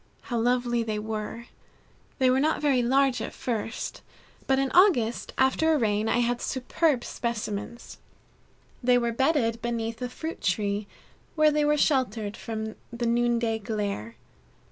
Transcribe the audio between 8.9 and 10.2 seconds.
were bedded beneath a